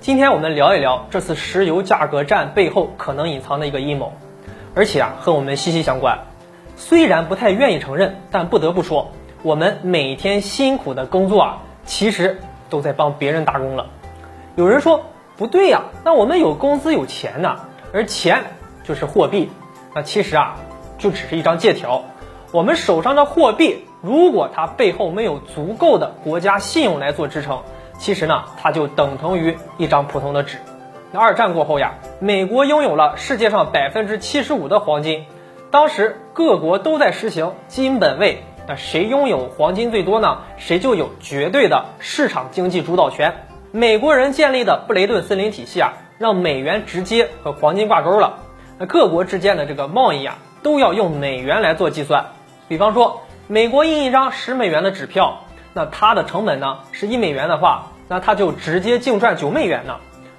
[0.00, 4.14] 今天我们聊一聊这次石油价格战背后可能隐藏的一个阴谋，
[4.74, 6.20] 而且啊和我们息息相关。
[6.74, 9.10] 虽然不太愿意承认，但不得不说，
[9.42, 12.40] 我们每天辛苦的工作啊，其实
[12.70, 13.88] 都在帮别人打工了。
[14.56, 15.04] 有人说
[15.36, 17.56] 不对呀，那我们有工资有钱呢，
[17.92, 18.44] 而钱
[18.84, 19.50] 就是货币，
[19.94, 20.56] 那其实啊
[20.96, 22.04] 就只是一张借条。
[22.52, 27.60] 我们手上的货币，如果它背后没有足够的国家信用来做支撑，
[28.00, 30.56] 其实呢，它就等同于一张普通的纸。
[31.12, 35.26] 那二战过后呀，美国拥有了世界上百分之七十五的黄金，
[35.70, 40.38] 当时各国都在实行金本位，那谁拥有黄金最多呢？
[40.56, 43.34] 谁就有绝对的市场经济主导权。
[43.70, 48.38] 美国人建立的布雷顿森林体系啊，让美元直接和黄金挂钩了。
[48.78, 52.24] 那各国之间的这个贸易啊，都要用美元来做计算。
[52.66, 59.96] 比方说，美国印一张十美元的纸票，那它的成本呢是一美元的话，那它就直接净赚九美元呢。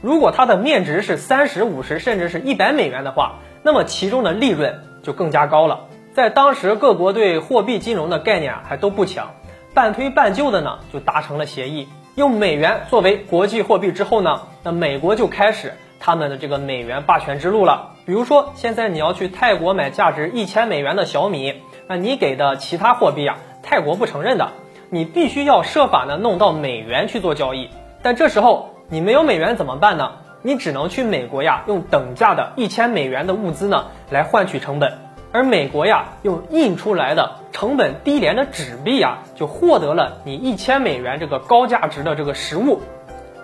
[0.00, 5.86] 如果它的面值是三十五十甚至是一百美元的话，那么其中的利润就更加高了。
[6.12, 9.30] 在当时，各国对货币金融的概念啊还都不强，
[9.74, 17.90] 半推半就的呢就达成了协议，用美元作为国际货币之后呢，那美国就开始他们的这个美元霸权之路了。
[18.04, 21.62] 比如说，现在你要去泰国买价值一千美元的小米。
[21.88, 24.50] 那你给的其他货币啊，泰国不承认的，
[24.94, 27.70] 你必须要设法呢弄到美元去做交易。
[28.02, 30.12] 但这时候你没有美元怎么办呢？
[30.42, 34.98] 你只能去美国呀，用等价的一千美元的物资呢来换取成本，
[35.32, 42.82] 而美国呀用印出来的成本低廉的纸币啊，就获得了你一千美元这个高价值的这个实物，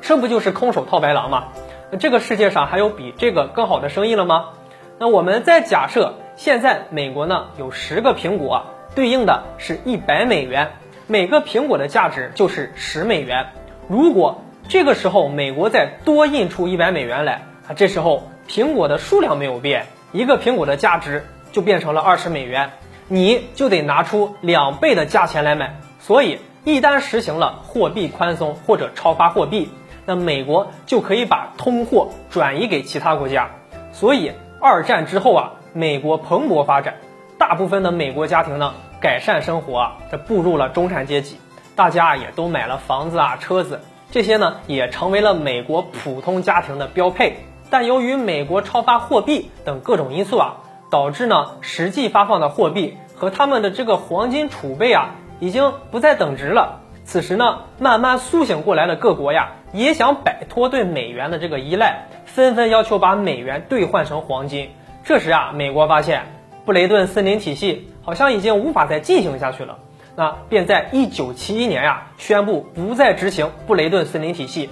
[0.02, 1.48] 这不就是空手套白狼吗？
[1.90, 4.50] 那这个世界上还有比这个更好的生意了吗？
[4.98, 6.12] 那我们再假设。
[6.36, 10.70] 现在美国呢有十个苹果，对应的是一百美元，
[11.10, 13.46] 每个苹果的价值就是十美元。
[13.88, 22.70] 如果这个时候美国再多印出一百美元来，啊，这时候苹果的数量没有变，一个苹果的价值就变成了二十美元，
[23.08, 25.80] 你就得拿出两倍的价钱来买。
[25.98, 29.70] 所以一旦实行了货币宽松或者超发货币，
[30.04, 33.48] 那美国就可以把通货转移给其他国家。
[33.92, 35.52] 所以二战之后啊。
[35.74, 36.94] 美国蓬勃发展，
[37.36, 41.36] 大部分的美国家庭呢改善生活啊，这步入了中产阶级，
[41.76, 47.36] 大家也都买了房子啊、车子，这些呢也成为了美国普通家庭的标配。
[47.70, 50.56] 但由于美国超发货币等各种因素啊，
[50.90, 56.80] 导致呢实际发放的货币和他们的这个黄金储备啊已经不再等值了。
[57.04, 64.70] 此时呢，慢慢苏醒过来的各国呀，也想摆脱对美元的这个依赖，纷纷要求把美元兑换成黄金。
[65.04, 66.24] 这时啊，美国发现
[66.68, 69.78] 布雷顿森林体系好像已经无法再进行下去了，
[70.16, 74.68] 那便在一九七一年呀宣布不再执行布雷顿森林体系。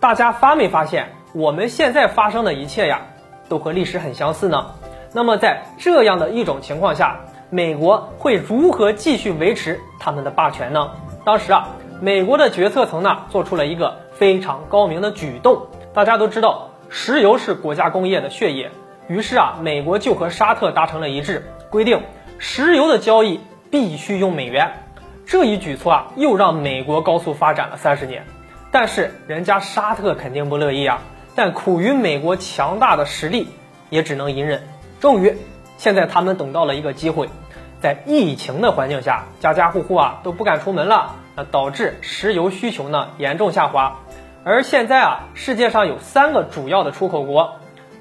[0.00, 3.02] 大家发没发现，我们现在发生的一切呀，
[3.50, 4.68] 都和历史很相似呢？
[5.12, 7.20] 那么在这样的一种情况下，
[7.50, 10.92] 美国会如何继续维持他们的霸权呢？
[11.26, 11.68] 当时啊，
[12.00, 15.66] 美国的决策层呢做出了一个非常高明的举动。
[15.92, 18.70] 大家都知道，石油是国家工业的血液。
[19.08, 22.02] 于是啊，美国就和沙特达成了一致，规定
[22.38, 23.40] 石油的交易
[23.70, 24.72] 必须用美元。
[25.26, 28.24] 这一举措啊，又让美国高速发展了三十年。
[28.72, 31.00] 但是人家沙特肯定不乐意啊，
[31.36, 33.48] 但苦于美国强大的实力，
[33.90, 34.62] 也只能隐忍。
[34.98, 35.36] 终于，
[35.78, 37.28] 现在他们等到了一个机会，
[37.80, 43.98] 在疫情的环境下，家家户户啊都不敢出门了，那导致石油需求呢严重下滑。
[44.42, 47.56] 而现在啊，世界上有三个主要的出口国，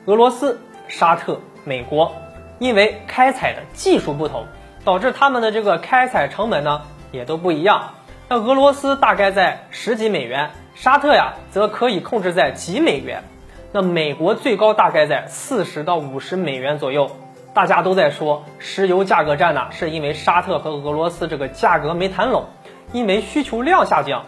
[0.05, 0.59] 俄罗斯。
[0.87, 2.13] 沙特、美国，
[2.59, 4.45] 因为开采的技术不同，
[4.83, 6.81] 导致他们的这个开采成本呢
[7.11, 7.91] 也都不一样。
[8.27, 13.23] 那俄罗斯大概在十几美元，沙特呀则可以控制在几美元。
[13.71, 17.11] 那美国最高大概在四十到五十美元左右。
[17.53, 22.47] 大家都在说石油价格战呢，是因为沙特和俄罗斯这个价格没谈拢，
[22.91, 24.25] 因为需求量下降，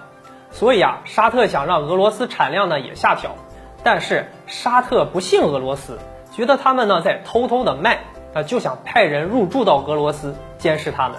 [0.49, 3.35] 所以啊，沙特想让俄罗斯产量呢也下调，
[3.83, 5.99] 但是沙特不信俄罗斯。
[6.37, 7.99] 觉得他们呢在偷偷的卖，
[8.35, 11.17] 啊就想派人入驻到俄罗斯监视他们，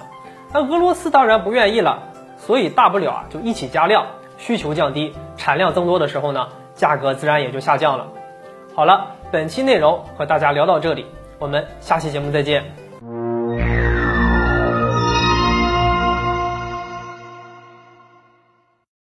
[0.55, 2.05] 那俄罗斯当然不愿意了，
[2.37, 4.07] 所以大不了啊就一起加量，
[4.39, 8.07] 需求降低，产量增多的时候呢，价格自然也就下降了。
[8.77, 11.05] 好了，本期内容和大家聊到这里，
[11.41, 12.88] 我们下期节目再见。